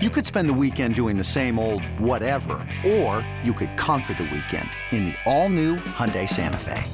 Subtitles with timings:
[0.00, 4.30] You could spend the weekend doing the same old whatever, or you could conquer the
[4.32, 6.84] weekend in the all-new Hyundai Santa Fe.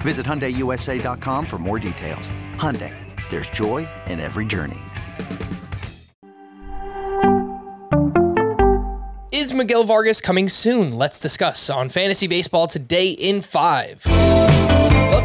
[0.00, 2.30] Visit HyundaiUSA.com for more details.
[2.56, 2.96] Hyundai,
[3.28, 4.78] there's joy in every journey.
[9.30, 10.92] Is Miguel Vargas coming soon?
[10.92, 14.49] Let's discuss on Fantasy Baseball today in 5.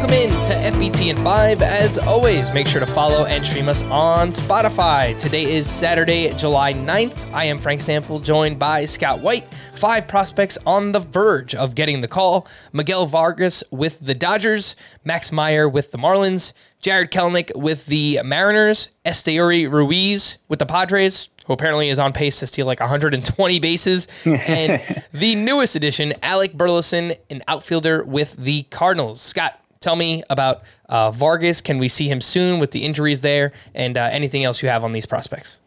[0.06, 1.62] Welcome in to FBT in 5.
[1.62, 5.18] As always, make sure to follow and stream us on Spotify.
[5.18, 7.32] Today is Saturday, July 9th.
[7.32, 9.52] I am Frank Stampfl, joined by Scott White.
[9.74, 15.32] Five prospects on the verge of getting the call Miguel Vargas with the Dodgers, Max
[15.32, 21.52] Meyer with the Marlins, Jarred Kelenic with the Mariners, Esteury Ruiz with the Padres, who
[21.52, 24.80] apparently is on pace to steal like 120 bases, and
[25.12, 29.20] the newest addition, Alec Burleson, an outfielder with the Cardinals.
[29.20, 31.60] Scott, tell me about uh, Vargas.
[31.60, 34.82] Can we see him soon with the injuries there, and uh, anything else you have
[34.82, 35.60] on these prospects?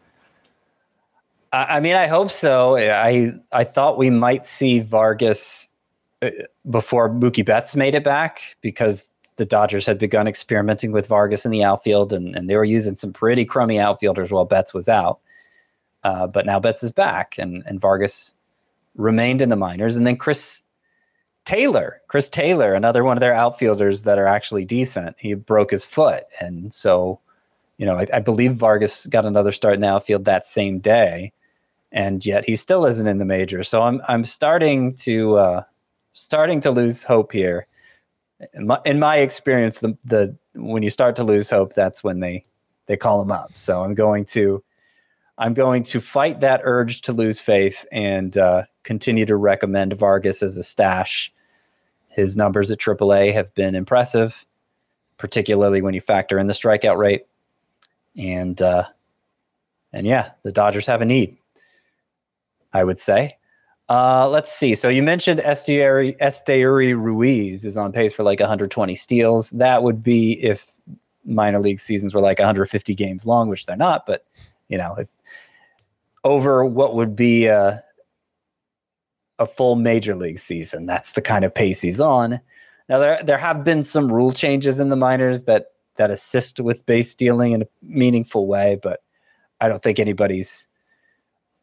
[1.52, 2.76] I mean, I hope so.
[2.76, 5.68] I I thought we might see Vargas
[6.22, 6.30] uh,
[6.68, 11.50] before Mookie Betts made it back because the Dodgers had begun experimenting with Vargas in
[11.50, 15.18] the outfield, and, and they were using some pretty crummy outfielders while Betts was out.
[16.04, 18.34] Uh, but now Betts is back, and and Vargas
[18.94, 20.62] remained in the minors, and then Chris
[21.44, 25.16] Taylor, Chris Taylor, another one of their outfielders that are actually decent.
[25.18, 27.20] He broke his foot, and so
[27.78, 31.32] you know I, I believe Vargas got another start in the outfield that same day,
[31.92, 33.62] and yet he still isn't in the major.
[33.62, 35.62] So I'm I'm starting to uh,
[36.12, 37.66] starting to lose hope here.
[38.54, 42.20] In my, in my experience, the the when you start to lose hope, that's when
[42.20, 42.44] they
[42.86, 43.52] they call him up.
[43.54, 44.62] So I'm going to
[45.40, 50.42] I'm going to fight that urge to lose faith and uh, continue to recommend Vargas
[50.42, 51.32] as a stash.
[52.08, 54.46] His numbers at AAA have been impressive,
[55.16, 57.24] particularly when you factor in the strikeout rate.
[58.18, 58.84] And uh,
[59.94, 61.38] and yeah, the Dodgers have a need.
[62.74, 63.38] I would say.
[63.88, 64.74] Uh, let's see.
[64.74, 69.50] So you mentioned Esteury Ruiz is on pace for like 120 steals.
[69.50, 70.70] That would be if
[71.24, 74.06] minor league seasons were like 150 games long, which they're not.
[74.06, 74.24] But
[74.70, 75.10] you know, if
[76.24, 77.82] over what would be a,
[79.38, 80.86] a full major league season.
[80.86, 82.40] That's the kind of pace he's on.
[82.88, 85.66] Now there there have been some rule changes in the minors that
[85.96, 89.00] that assist with base stealing in a meaningful way, but
[89.60, 90.66] I don't think anybody's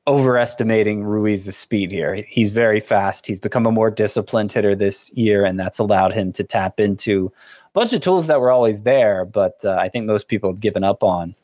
[0.07, 2.15] overestimating Ruiz's speed here.
[2.27, 3.27] He's very fast.
[3.27, 7.31] He's become a more disciplined hitter this year, and that's allowed him to tap into
[7.65, 10.61] a bunch of tools that were always there, but uh, I think most people have
[10.61, 11.35] given up on.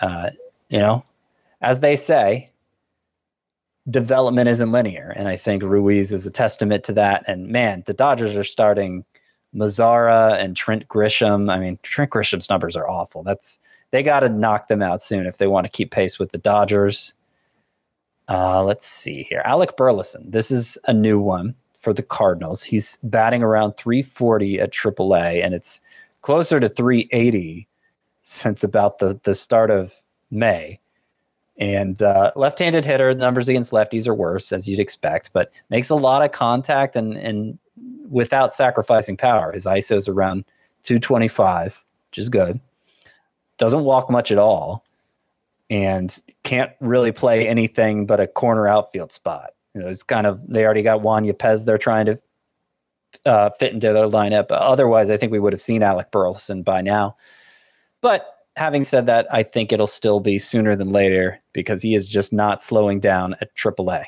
[0.00, 0.30] Uh,
[0.74, 1.04] you know,
[1.60, 2.50] as they say,
[3.88, 5.12] development isn't linear.
[5.14, 7.22] And I think Ruiz is a testament to that.
[7.28, 9.04] And man, the Dodgers are starting
[9.54, 11.48] Mazara and Trent Grisham.
[11.48, 13.22] I mean, Trent Grisham's numbers are awful.
[13.22, 13.60] That's
[13.92, 16.38] they got to knock them out soon if they want to keep pace with the
[16.38, 17.14] Dodgers.
[18.28, 19.42] Uh, let's see here.
[19.44, 20.28] Alec Burleson.
[20.28, 22.64] This is a new one for the Cardinals.
[22.64, 25.80] He's batting around 340 at AAA, and it's
[26.22, 27.68] closer to 380
[28.22, 29.92] since about the, the start of
[30.34, 30.80] May.
[31.56, 35.94] And uh, left-handed hitter, numbers against lefties are worse, as you'd expect, but makes a
[35.94, 37.58] lot of contact and and
[38.10, 39.52] without sacrificing power.
[39.52, 40.44] His ISO is around
[40.82, 42.60] 225, which is good.
[43.56, 44.84] Doesn't walk much at all,
[45.70, 49.50] and can't really play anything but a corner outfield spot.
[49.74, 52.18] You know, it's kind of they already got Juan Yepez they're trying to
[53.24, 54.46] uh, fit into their lineup.
[54.50, 57.16] Otherwise, I think we would have seen Alec Burleson by now.
[58.00, 62.08] But having said that, I think it'll still be sooner than later because he is
[62.08, 64.04] just not slowing down at AAA.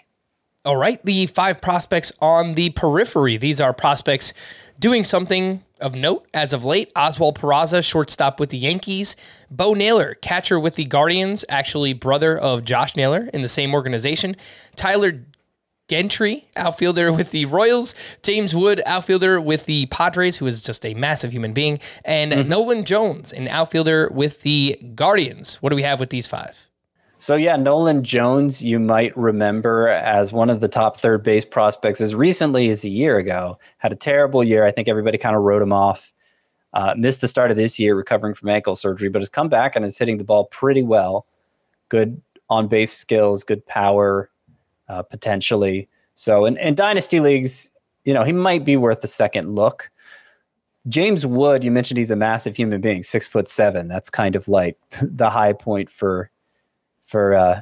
[0.64, 3.36] All right, the five prospects on the periphery.
[3.36, 4.34] These are prospects
[4.80, 6.90] doing something of note as of late.
[6.96, 9.14] Oswald Peraza, shortstop with the Yankees.
[9.48, 14.36] Bo Naylor, catcher with the Guardians, actually brother of Josh Naylor in the same organization.
[14.74, 15.22] Tyler
[15.88, 20.94] Gentry, outfielder with the Royals, James Wood, outfielder with the Padres, who is just a
[20.94, 22.48] massive human being, and mm-hmm.
[22.48, 25.56] Nolan Jones, an outfielder with the Guardians.
[25.62, 26.68] What do we have with these five?
[27.18, 32.00] So yeah, Nolan Jones, you might remember as one of the top third base prospects
[32.00, 33.58] as recently as a year ago.
[33.78, 34.66] Had a terrible year.
[34.66, 36.12] I think everybody kind of wrote him off.
[36.74, 39.76] Uh, missed the start of this year recovering from ankle surgery, but has come back
[39.76, 41.26] and is hitting the ball pretty well.
[41.88, 44.30] Good on base skills, good power,
[44.88, 45.88] uh, potentially.
[46.14, 47.70] So in, in dynasty leagues,
[48.04, 49.90] you know, he might be worth a second look.
[50.88, 53.88] James Wood, you mentioned he's a massive human being, six foot seven.
[53.88, 56.30] That's kind of like the high point for
[57.04, 57.60] for uh,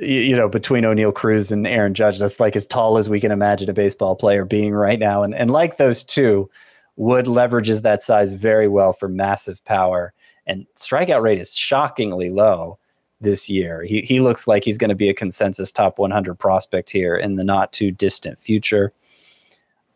[0.00, 2.18] you, you know between Oneil Cruz and Aaron Judge.
[2.18, 5.22] That's like as tall as we can imagine a baseball player being right now.
[5.22, 6.50] And and like those two,
[6.96, 10.14] Wood leverages that size very well for massive power.
[10.46, 12.78] And strikeout rate is shockingly low
[13.24, 13.82] this year.
[13.82, 17.36] He he looks like he's going to be a consensus top 100 prospect here in
[17.36, 18.92] the not too distant future.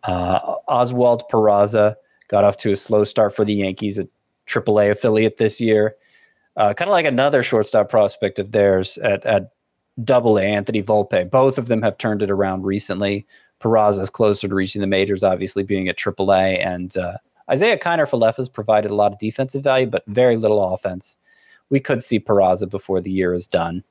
[0.02, 1.94] Uh, Oswald Peraza
[2.28, 4.08] got off to a slow start for the Yankees, a
[4.46, 5.96] AAA affiliate this year.
[6.56, 9.52] Uh, kind of like another shortstop prospect of theirs at at
[10.08, 11.30] A, Anthony Volpe.
[11.30, 13.26] Both of them have turned it around recently.
[13.60, 17.18] Peraza is closer to reaching the majors, obviously being at AAA, and uh,
[17.50, 21.18] Isiah Kiner Falefa has provided a lot of defensive value, but very little offense.
[21.70, 23.84] We could see Peraza before the year is done.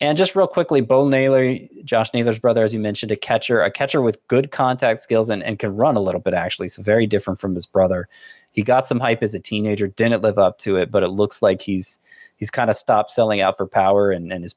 [0.00, 3.70] And just real quickly, Bo Naylor, Josh Naylor's brother, as you mentioned, a catcher, a
[3.70, 6.68] catcher with good contact skills and, and can run a little bit, actually.
[6.70, 8.08] So very different from his brother.
[8.50, 11.40] He got some hype as a teenager, didn't live up to it, but it looks
[11.40, 12.00] like he's
[12.36, 14.56] he's kind of stopped selling out for power and, and is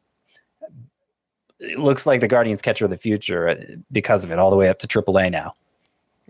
[1.59, 3.55] it looks like the Guardians catcher of the future uh,
[3.91, 5.53] because of it, all the way up to AAA now.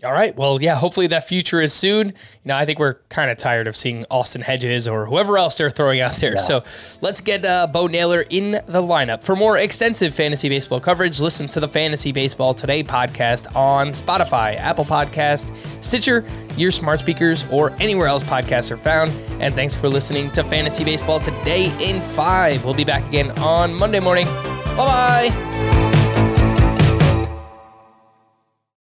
[0.04, 0.36] All right.
[0.36, 2.08] Well, yeah, hopefully that future is soon.
[2.08, 2.14] You
[2.44, 5.70] know, I think we're kind of tired of seeing Austin Hedges or whoever else they're
[5.70, 6.32] throwing out there.
[6.32, 6.38] Yeah.
[6.38, 6.64] So
[7.00, 9.22] let's get uh, Bo Naylor in the lineup.
[9.22, 14.56] For more extensive fantasy baseball coverage, listen to the Fantasy Baseball Today podcast on Spotify,
[14.56, 16.26] Apple Podcast, Stitcher,
[16.58, 19.10] your smart speakers, or anywhere else podcasts are found.
[19.40, 22.66] And thanks for listening to Fantasy Baseball Today in 5.
[22.66, 24.26] We'll be back again on Monday morning.
[24.76, 25.75] Bye bye.